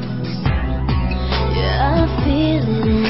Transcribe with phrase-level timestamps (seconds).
[1.56, 3.05] Yeah, I feel it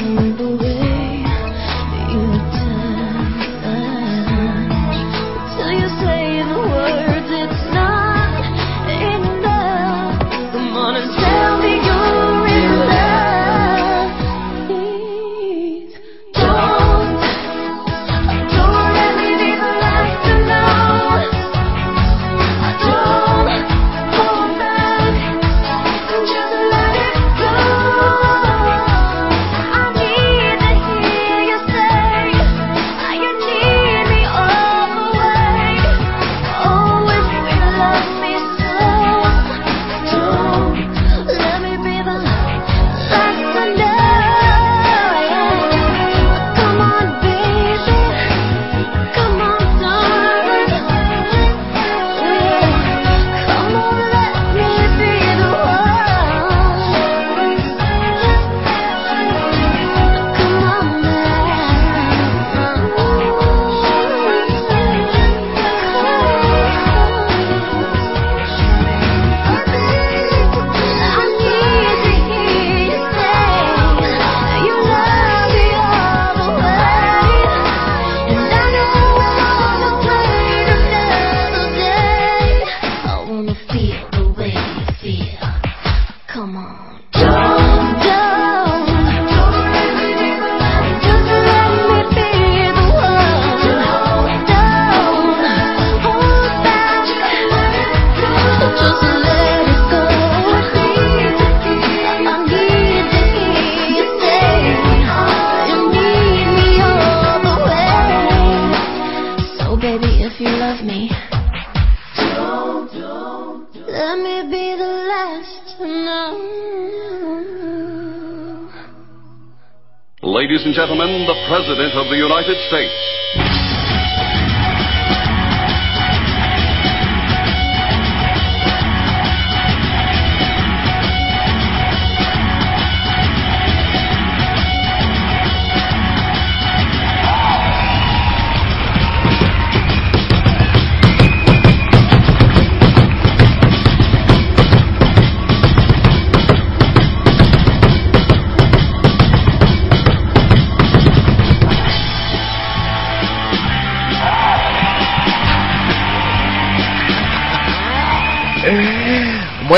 [120.37, 123.46] Ladies and gentlemen, the President of the United States.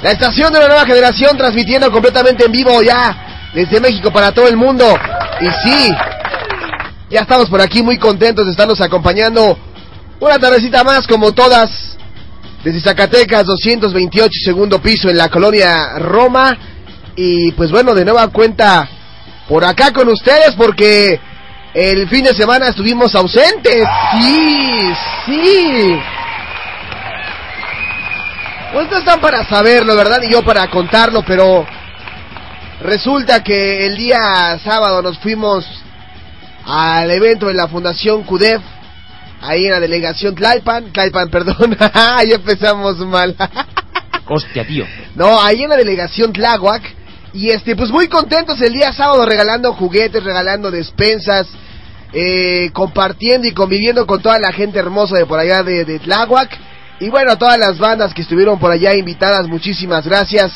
[0.05, 4.47] La estación de la nueva generación transmitiendo completamente en vivo ya desde México para todo
[4.47, 4.87] el mundo.
[5.41, 5.93] Y sí,
[7.11, 9.59] ya estamos por aquí muy contentos de estarnos acompañando
[10.21, 11.97] una tardecita más como todas
[12.62, 16.57] desde Zacatecas 228 segundo piso en la colonia Roma.
[17.17, 18.89] Y pues bueno, de nueva cuenta
[19.50, 21.19] por acá con ustedes porque
[21.75, 23.85] el fin de semana estuvimos ausentes.
[24.12, 24.93] Sí,
[25.26, 25.99] sí.
[28.73, 30.23] No están para saberlo, ¿verdad?
[30.23, 31.67] Y yo para contarlo, pero
[32.81, 35.67] resulta que el día sábado nos fuimos
[36.64, 38.62] al evento de la Fundación CUDEF,
[39.43, 43.35] ahí en la delegación Tlalpan, Tlalpan, perdón, ya empezamos mal.
[44.29, 44.87] Hostia, tío.
[45.17, 47.00] No, ahí en la delegación Tláhuac.
[47.32, 51.47] Y este, pues muy contentos el día sábado regalando juguetes, regalando despensas,
[52.12, 56.50] eh, compartiendo y conviviendo con toda la gente hermosa de por allá de, de Tláhuac.
[56.99, 60.53] Y bueno, a todas las bandas que estuvieron por allá invitadas, muchísimas gracias.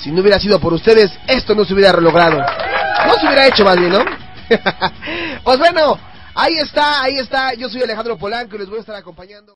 [0.00, 2.38] Si no hubiera sido por ustedes, esto no se hubiera logrado.
[3.06, 4.04] No se hubiera hecho más bien, ¿no?
[5.44, 5.98] pues bueno,
[6.34, 7.54] ahí está, ahí está.
[7.54, 9.55] Yo soy Alejandro Polanco y les voy a estar acompañando.